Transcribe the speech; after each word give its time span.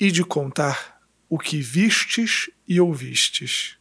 e 0.00 0.10
de 0.10 0.24
contar 0.24 0.98
o 1.28 1.38
que 1.38 1.60
vistes 1.60 2.48
e 2.66 2.80
ouvistes. 2.80 3.76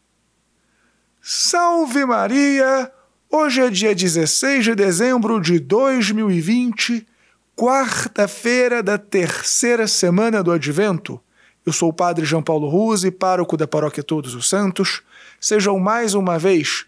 Salve 1.22 2.06
Maria! 2.06 2.92
Hoje 3.32 3.62
é 3.62 3.70
dia 3.70 3.96
16 3.96 4.66
de 4.66 4.76
dezembro 4.76 5.40
de 5.40 5.60
2020, 5.60 7.08
quarta-feira 7.56 8.84
da 8.84 8.98
terceira 8.98 9.88
semana 9.88 10.44
do 10.44 10.52
Advento. 10.52 11.22
Eu 11.66 11.72
sou 11.72 11.90
o 11.90 11.94
Padre 11.94 12.26
João 12.26 12.44
Paulo 12.44 12.68
Ruse, 12.68 13.12
pároco 13.12 13.56
da 13.56 13.68
Paróquia 13.68 14.04
Todos 14.04 14.36
os 14.36 14.50
Santos. 14.50 15.02
Sejam 15.40 15.80
mais 15.80 16.16
uma 16.16 16.38
vez 16.38 16.86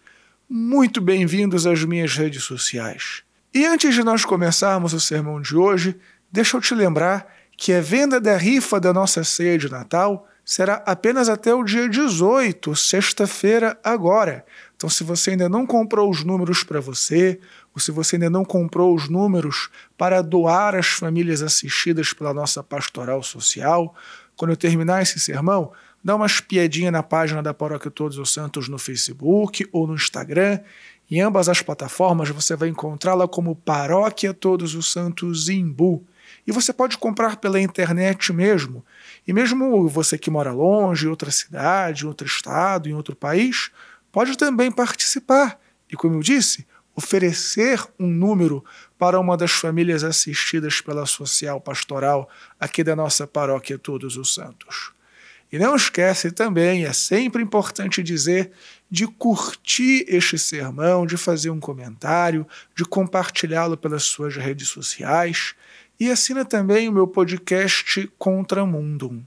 muito 0.48 1.00
bem-vindos 1.00 1.66
às 1.66 1.82
minhas 1.84 2.14
redes 2.16 2.42
sociais. 2.42 3.22
E 3.54 3.64
antes 3.64 3.94
de 3.94 4.02
nós 4.02 4.24
começarmos 4.24 4.92
o 4.92 5.00
sermão 5.00 5.40
de 5.40 5.56
hoje, 5.56 5.96
deixa 6.30 6.56
eu 6.56 6.60
te 6.60 6.74
lembrar 6.74 7.41
que 7.56 7.72
a 7.72 7.80
venda 7.80 8.20
da 8.20 8.36
rifa 8.36 8.80
da 8.80 8.92
nossa 8.92 9.22
ceia 9.24 9.58
de 9.58 9.70
Natal 9.70 10.26
será 10.44 10.82
apenas 10.86 11.28
até 11.28 11.54
o 11.54 11.62
dia 11.62 11.88
18, 11.88 12.74
sexta-feira, 12.74 13.78
agora. 13.82 14.44
Então, 14.76 14.90
se 14.90 15.04
você 15.04 15.30
ainda 15.30 15.48
não 15.48 15.64
comprou 15.64 16.10
os 16.10 16.24
números 16.24 16.64
para 16.64 16.80
você, 16.80 17.38
ou 17.72 17.80
se 17.80 17.92
você 17.92 18.16
ainda 18.16 18.28
não 18.28 18.44
comprou 18.44 18.94
os 18.94 19.08
números 19.08 19.70
para 19.96 20.20
doar 20.20 20.74
às 20.74 20.88
famílias 20.88 21.42
assistidas 21.42 22.12
pela 22.12 22.34
nossa 22.34 22.62
pastoral 22.62 23.22
social, 23.22 23.94
quando 24.36 24.50
eu 24.50 24.56
terminar 24.56 25.02
esse 25.02 25.20
sermão, 25.20 25.72
dá 26.02 26.16
uma 26.16 26.26
espiadinha 26.26 26.90
na 26.90 27.02
página 27.02 27.42
da 27.42 27.54
Paróquia 27.54 27.90
Todos 27.90 28.18
os 28.18 28.32
Santos 28.32 28.68
no 28.68 28.78
Facebook 28.78 29.68
ou 29.72 29.86
no 29.86 29.94
Instagram. 29.94 30.58
Em 31.08 31.20
ambas 31.20 31.48
as 31.48 31.62
plataformas 31.62 32.28
você 32.30 32.56
vai 32.56 32.68
encontrá-la 32.68 33.28
como 33.28 33.54
Paróquia 33.54 34.34
Todos 34.34 34.74
os 34.74 34.90
Santos 34.90 35.48
Imbu. 35.48 36.04
E 36.46 36.52
você 36.52 36.72
pode 36.72 36.98
comprar 36.98 37.36
pela 37.36 37.60
internet 37.60 38.32
mesmo. 38.32 38.84
E 39.26 39.32
mesmo 39.32 39.88
você 39.88 40.18
que 40.18 40.30
mora 40.30 40.52
longe, 40.52 41.06
em 41.06 41.10
outra 41.10 41.30
cidade, 41.30 42.04
em 42.04 42.08
outro 42.08 42.26
estado, 42.26 42.88
em 42.88 42.94
outro 42.94 43.14
país, 43.14 43.70
pode 44.10 44.36
também 44.36 44.70
participar. 44.70 45.58
E 45.90 45.96
como 45.96 46.16
eu 46.16 46.20
disse, 46.20 46.66
oferecer 46.94 47.82
um 47.98 48.08
número 48.08 48.64
para 48.98 49.18
uma 49.18 49.36
das 49.36 49.52
famílias 49.52 50.04
assistidas 50.04 50.80
pela 50.80 51.06
social 51.06 51.60
pastoral 51.60 52.28
aqui 52.58 52.84
da 52.84 52.94
nossa 52.94 53.26
paróquia 53.26 53.78
Todos 53.78 54.16
os 54.16 54.34
Santos. 54.34 54.92
E 55.50 55.58
não 55.58 55.76
esquece 55.76 56.30
também, 56.30 56.86
é 56.86 56.92
sempre 56.94 57.42
importante 57.42 58.02
dizer, 58.02 58.52
de 58.90 59.06
curtir 59.06 60.06
este 60.08 60.38
sermão, 60.38 61.04
de 61.04 61.18
fazer 61.18 61.50
um 61.50 61.60
comentário, 61.60 62.46
de 62.74 62.84
compartilhá-lo 62.86 63.76
pelas 63.76 64.04
suas 64.04 64.34
redes 64.34 64.68
sociais 64.68 65.54
e 65.98 66.10
assina 66.10 66.44
também 66.44 66.88
o 66.88 66.92
meu 66.92 67.06
podcast 67.06 68.10
Contramundum. 68.18 69.22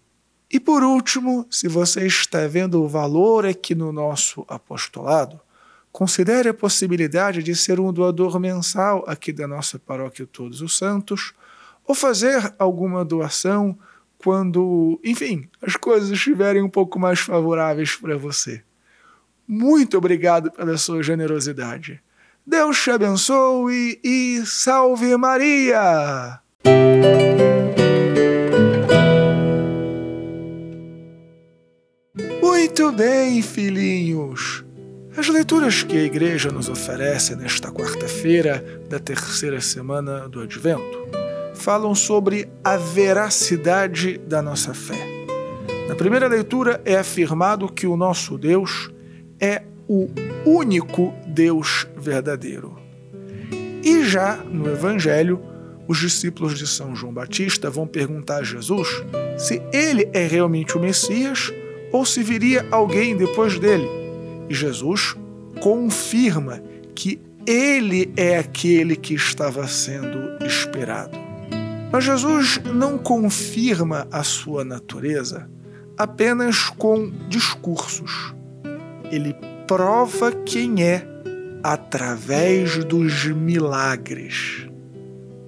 E 0.51 0.59
por 0.59 0.83
último, 0.83 1.45
se 1.49 1.67
você 1.67 2.05
está 2.05 2.47
vendo 2.47 2.81
o 2.81 2.87
valor 2.87 3.45
aqui 3.45 3.73
no 3.73 3.91
nosso 3.91 4.45
apostolado, 4.47 5.39
considere 5.91 6.49
a 6.49 6.53
possibilidade 6.53 7.41
de 7.41 7.55
ser 7.55 7.79
um 7.79 7.91
doador 7.91 8.39
mensal 8.39 9.03
aqui 9.07 9.31
da 9.31 9.47
nossa 9.47 9.79
paróquia 9.79 10.27
Todos 10.27 10.61
os 10.61 10.77
Santos, 10.77 11.33
ou 11.85 11.95
fazer 11.95 12.53
alguma 12.59 13.05
doação 13.05 13.77
quando, 14.17 14.99
enfim, 15.03 15.47
as 15.61 15.75
coisas 15.75 16.09
estiverem 16.09 16.61
um 16.61 16.69
pouco 16.69 16.99
mais 16.99 17.19
favoráveis 17.19 17.95
para 17.95 18.17
você. 18.17 18.63
Muito 19.47 19.97
obrigado 19.97 20.51
pela 20.51 20.77
sua 20.77 21.03
generosidade. 21.03 22.01
Deus 22.45 22.81
te 22.81 22.91
abençoe 22.91 23.99
e 24.03 24.43
salve 24.45 25.15
Maria! 25.17 26.44
Muito 32.41 32.91
bem, 32.91 33.41
filhinhos. 33.41 34.65
As 35.17 35.29
leituras 35.29 35.81
que 35.81 35.97
a 35.97 36.03
igreja 36.03 36.51
nos 36.51 36.67
oferece 36.67 37.35
nesta 37.35 37.71
quarta-feira 37.71 38.63
da 38.89 38.99
terceira 38.99 39.61
semana 39.61 40.27
do 40.27 40.41
Advento 40.41 41.07
falam 41.55 41.95
sobre 41.95 42.49
a 42.63 42.75
veracidade 42.75 44.17
da 44.17 44.41
nossa 44.41 44.73
fé. 44.73 45.07
Na 45.87 45.95
primeira 45.95 46.27
leitura 46.27 46.81
é 46.83 46.97
afirmado 46.97 47.71
que 47.71 47.87
o 47.87 47.95
nosso 47.95 48.37
Deus 48.37 48.91
é 49.39 49.63
o 49.87 50.09
único 50.45 51.13
Deus 51.27 51.87
verdadeiro. 51.95 52.77
E 53.83 54.03
já 54.03 54.35
no 54.35 54.69
Evangelho, 54.69 55.41
os 55.87 55.99
discípulos 55.99 56.57
de 56.57 56.65
São 56.67 56.95
João 56.95 57.13
Batista 57.13 57.69
vão 57.69 57.85
perguntar 57.85 58.37
a 58.37 58.43
Jesus 58.43 58.87
se 59.37 59.61
ele 59.71 60.09
é 60.13 60.25
realmente 60.25 60.77
o 60.77 60.79
Messias 60.81 61.51
ou 61.91 62.05
se 62.05 62.23
viria 62.23 62.65
alguém 62.71 63.15
depois 63.15 63.59
dele. 63.59 63.87
E 64.49 64.53
Jesus 64.53 65.15
confirma 65.61 66.61
que 66.93 67.21
ele 67.45 68.11
é 68.17 68.37
aquele 68.37 68.95
que 68.95 69.13
estava 69.13 69.67
sendo 69.67 70.43
esperado. 70.45 71.17
Mas 71.91 72.03
Jesus 72.03 72.59
não 72.73 72.97
confirma 72.97 74.07
a 74.11 74.23
sua 74.23 74.65
natureza 74.65 75.49
apenas 75.97 76.69
com 76.69 77.09
discursos. 77.29 78.33
Ele 79.11 79.35
prova 79.67 80.31
quem 80.31 80.83
é 80.83 81.07
através 81.63 82.83
dos 82.83 83.25
milagres. 83.25 84.67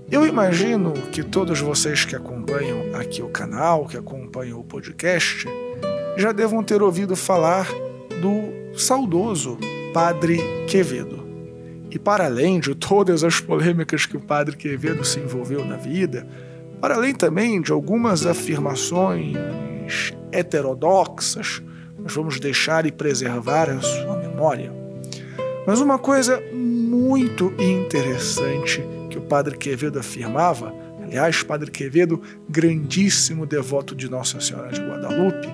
Eu 0.10 0.26
imagino 0.26 0.94
que 1.12 1.22
todos 1.22 1.60
vocês 1.60 2.06
que 2.06 2.16
acompanham 2.16 2.96
aqui 2.96 3.22
o 3.22 3.28
canal, 3.28 3.86
que 3.86 3.98
acompanham 3.98 4.58
o 4.58 4.64
podcast, 4.64 5.46
já 6.16 6.32
devam 6.32 6.64
ter 6.64 6.82
ouvido 6.82 7.14
falar 7.14 7.68
do 8.22 8.80
saudoso 8.80 9.58
Padre 9.94 10.40
Quevedo. 10.66 11.28
E 11.92 12.00
para 12.00 12.26
além 12.26 12.58
de 12.58 12.74
todas 12.74 13.22
as 13.22 13.42
polêmicas 13.42 14.06
que 14.06 14.16
o 14.16 14.22
Padre 14.22 14.56
Quevedo 14.56 15.04
se 15.04 15.20
envolveu 15.20 15.66
na 15.66 15.76
vida, 15.76 16.26
para 16.80 16.96
além 16.96 17.14
também 17.14 17.62
de 17.62 17.74
algumas 17.74 18.26
afirmações 18.26 19.36
heterodoxas, 20.32 21.62
nós 22.00 22.14
vamos 22.14 22.40
deixar 22.40 22.86
e 22.86 22.94
preservar 22.94 23.70
a 23.70 23.82
sua 23.82 24.16
memória. 24.16 24.72
Mas 25.66 25.82
uma 25.82 26.00
coisa 26.00 26.42
muito 26.54 27.54
interessante 27.60 28.82
Padre 29.28 29.58
Quevedo 29.58 30.00
afirmava, 30.00 30.74
aliás, 31.04 31.44
Padre 31.44 31.70
Quevedo, 31.72 32.22
grandíssimo 32.50 33.46
devoto 33.46 33.96
de 33.96 34.10
Nossa 34.10 34.40
Senhora 34.40 34.72
de 34.72 34.82
Guadalupe, 34.82 35.48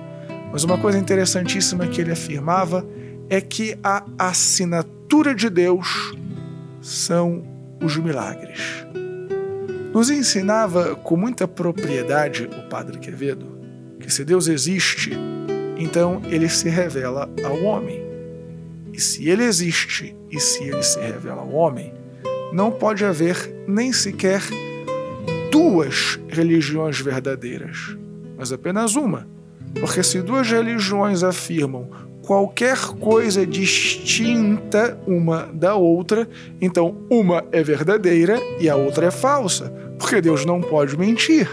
mas 0.52 0.64
uma 0.64 0.78
coisa 0.78 0.98
interessantíssima 0.98 1.86
que 1.86 2.00
ele 2.00 2.12
afirmava 2.12 2.86
é 3.28 3.40
que 3.40 3.76
a 3.82 4.04
assinatura 4.18 5.34
de 5.34 5.50
Deus 5.50 6.14
são 6.80 7.44
os 7.82 7.96
milagres. 7.96 8.86
Nos 9.92 10.10
ensinava 10.10 10.94
com 10.96 11.16
muita 11.16 11.46
propriedade 11.46 12.44
o 12.44 12.68
Padre 12.68 12.98
Quevedo 12.98 13.54
que 13.98 14.12
se 14.12 14.24
Deus 14.24 14.48
existe, 14.48 15.12
então 15.78 16.20
ele 16.26 16.48
se 16.48 16.68
revela 16.68 17.28
ao 17.42 17.62
homem. 17.62 18.04
E 18.92 19.00
se 19.00 19.28
ele 19.28 19.44
existe 19.44 20.14
e 20.30 20.38
se 20.38 20.62
ele 20.62 20.82
se 20.82 21.00
revela 21.00 21.40
ao 21.40 21.50
homem, 21.50 21.92
não 22.54 22.70
pode 22.70 23.04
haver 23.04 23.52
nem 23.66 23.92
sequer 23.92 24.40
duas 25.50 26.20
religiões 26.28 27.00
verdadeiras, 27.00 27.96
mas 28.38 28.52
apenas 28.52 28.94
uma. 28.94 29.26
Porque 29.80 30.04
se 30.04 30.22
duas 30.22 30.48
religiões 30.48 31.24
afirmam 31.24 31.90
qualquer 32.22 32.78
coisa 33.00 33.44
distinta 33.44 34.96
uma 35.04 35.48
da 35.52 35.74
outra, 35.74 36.28
então 36.60 36.96
uma 37.10 37.44
é 37.50 37.60
verdadeira 37.60 38.40
e 38.60 38.70
a 38.70 38.76
outra 38.76 39.06
é 39.06 39.10
falsa, 39.10 39.68
porque 39.98 40.20
Deus 40.20 40.46
não 40.46 40.60
pode 40.60 40.96
mentir. 40.96 41.48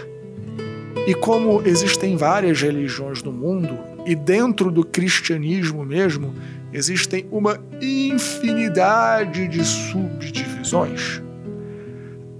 E 1.08 1.14
como 1.14 1.62
existem 1.66 2.16
várias 2.16 2.62
religiões 2.62 3.24
no 3.24 3.32
mundo, 3.32 3.76
e 4.06 4.14
dentro 4.14 4.70
do 4.70 4.84
cristianismo 4.84 5.84
mesmo, 5.84 6.32
existem 6.72 7.26
uma 7.32 7.58
infinidade 7.80 9.48
de 9.48 9.64
subdivisões. 9.64 10.51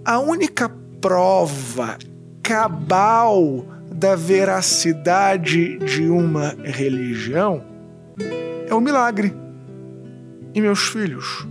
A 0.04 0.19
única 0.19 0.69
prova 1.00 1.96
cabal 2.42 3.64
da 3.90 4.16
veracidade 4.16 5.78
de 5.78 6.08
uma 6.08 6.56
religião 6.64 7.64
é 8.69 8.74
o 8.74 8.80
milagre. 8.80 9.32
E 10.54 10.60
meus 10.60 10.88
filhos, 10.88 11.46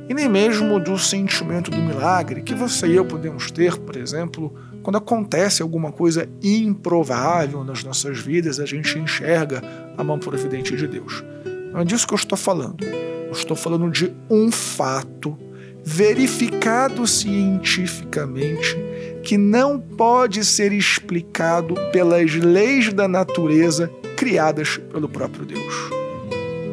e 0.10 0.14
nem 0.14 0.30
mesmo 0.30 0.80
do 0.80 0.98
sentimento 0.98 1.70
do 1.72 1.78
milagre 1.78 2.42
que 2.42 2.54
você 2.54 2.88
e 2.88 2.96
eu 2.96 3.06
podemos 3.06 3.52
ter, 3.52 3.78
por 3.78 3.96
exemplo, 3.96 4.54
quando 4.82 4.98
acontece 4.98 5.62
alguma 5.62 5.92
coisa 5.92 6.28
improvável 6.42 7.64
nas 7.64 7.84
nossas 7.84 8.20
vidas, 8.20 8.60
a 8.60 8.66
gente 8.66 8.98
enxerga 8.98 9.62
a 9.98 10.04
mão 10.04 10.20
providente 10.20 10.76
de 10.76 10.88
Deus. 10.88 11.24
Não 11.72 11.82
é 11.82 11.86
disso 11.86 12.08
que 12.08 12.14
eu 12.14 12.18
estou 12.18 12.38
falando. 12.38 12.84
Eu 12.84 13.32
estou 13.32 13.56
falando 13.56 13.90
de 13.90 14.14
um 14.30 14.52
fato 14.52 15.38
verificado 15.84 17.08
cientificamente 17.08 18.78
que 19.24 19.38
não 19.38 19.80
pode 19.80 20.44
ser 20.44 20.72
explicado 20.74 21.76
pelas 21.92 22.34
leis 22.34 22.92
da 22.94 23.08
natureza 23.08 23.90
criadas 24.16 24.78
pelo 24.78 25.08
próprio 25.08 25.46
Deus. 25.46 25.74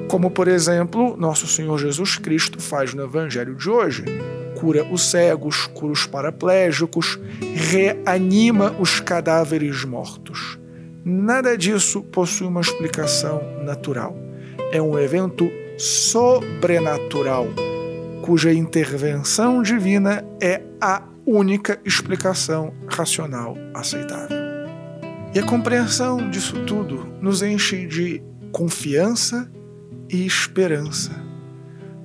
Como, 0.09 0.31
por 0.31 0.49
exemplo, 0.49 1.17
nosso 1.17 1.47
Senhor 1.47 1.79
Jesus 1.79 2.17
Cristo 2.17 2.61
faz 2.61 2.95
no 2.95 3.05
Evangelho 3.05 3.55
de 3.55 3.69
hoje. 3.69 4.05
Cura 4.59 4.85
os 4.91 5.11
cegos, 5.11 5.67
cura 5.69 5.93
os 5.93 6.05
paraplégicos, 6.05 7.17
reanima 7.55 8.75
os 8.81 8.99
cadáveres 8.99 9.85
mortos. 9.85 10.59
Nada 11.05 11.57
disso 11.57 12.03
possui 12.03 12.49
uma 12.49 12.61
explicação 12.61 13.41
natural. 13.63 14.17
É 14.73 14.83
um 14.83 14.99
evento 14.99 15.49
sobrenatural, 15.79 17.47
cuja 18.23 18.53
intervenção 18.53 19.63
divina 19.63 20.25
é 20.43 20.61
a 20.81 21.05
única 21.25 21.79
explicação 21.85 22.75
racional 22.89 23.57
aceitável. 23.73 24.37
E 25.35 25.39
a 25.39 25.47
compreensão 25.47 26.29
disso 26.31 26.65
tudo 26.65 27.07
nos 27.21 27.43
enche 27.43 27.87
de 27.87 28.21
confiança 28.51 29.49
e 30.11 30.27
esperança, 30.27 31.13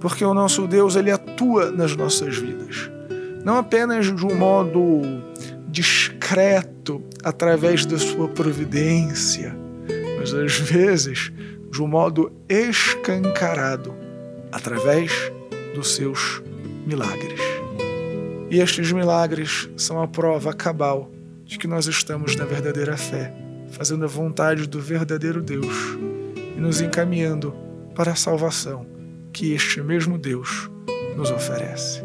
porque 0.04 0.26
o 0.26 0.34
nosso 0.34 0.68
Deus 0.68 0.98
ele 0.98 1.10
atua 1.10 1.72
nas 1.72 1.96
nossas 1.96 2.36
vidas, 2.36 2.92
não 3.46 3.56
apenas 3.56 4.14
de 4.14 4.26
um 4.26 4.36
modo 4.36 5.02
discreto 5.70 7.02
através 7.24 7.86
da 7.86 7.98
sua 7.98 8.28
providência, 8.28 9.56
mas 10.20 10.34
às 10.34 10.60
vezes 10.60 11.32
de 11.72 11.82
um 11.82 11.88
modo 11.88 12.34
escancarado 12.50 13.96
através 14.52 15.32
dos 15.74 15.96
seus 15.96 16.44
milagres. 16.86 17.40
E 18.52 18.60
estes 18.60 18.92
milagres 18.92 19.70
são 19.78 20.02
a 20.02 20.08
prova 20.08 20.52
cabal 20.52 21.10
de 21.46 21.58
que 21.58 21.66
nós 21.66 21.88
estamos 21.88 22.36
na 22.36 22.44
verdadeira 22.44 22.98
fé, 22.98 23.34
fazendo 23.72 24.04
a 24.04 24.10
vontade 24.10 24.68
do 24.68 24.82
verdadeiro 24.82 25.42
Deus 25.42 25.98
e 26.36 26.60
nos 26.60 26.82
encaminhando 26.82 27.56
para 27.96 28.12
a 28.12 28.16
salvação 28.16 28.92
que 29.34 29.54
este 29.54 29.82
mesmo 29.82 30.18
Deus 30.18 30.70
nos 31.18 31.32
oferece. 31.32 32.04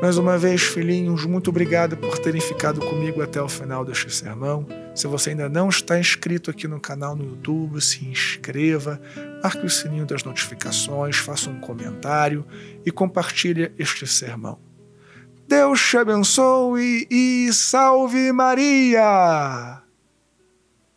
Mais 0.00 0.18
uma 0.18 0.36
vez, 0.36 0.62
filhinhos, 0.62 1.24
muito 1.24 1.48
obrigado 1.48 1.96
por 1.96 2.18
terem 2.18 2.40
ficado 2.40 2.80
comigo 2.80 3.22
até 3.22 3.40
o 3.40 3.48
final 3.48 3.82
deste 3.82 4.12
sermão. 4.14 4.66
Se 4.94 5.06
você 5.06 5.30
ainda 5.30 5.48
não 5.48 5.70
está 5.70 5.98
inscrito 5.98 6.50
aqui 6.50 6.68
no 6.68 6.78
canal 6.78 7.16
no 7.16 7.24
YouTube, 7.24 7.80
se 7.80 8.04
inscreva, 8.04 9.00
marque 9.42 9.64
o 9.64 9.70
sininho 9.70 10.04
das 10.04 10.22
notificações, 10.22 11.16
faça 11.16 11.48
um 11.48 11.60
comentário 11.60 12.44
e 12.84 12.90
compartilhe 12.90 13.72
este 13.78 14.06
sermão. 14.06 14.58
Deus 15.48 15.80
te 15.80 15.96
abençoe 15.96 17.06
e 17.10 17.50
salve 17.52 18.32
Maria! 18.32 19.85